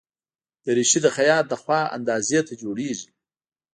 دریشي 0.63 0.99
د 1.03 1.07
خیاط 1.15 1.45
له 1.51 1.57
خوا 1.61 1.81
اندازې 1.97 2.39
ته 2.47 2.53
جوړیږي. 2.61 3.09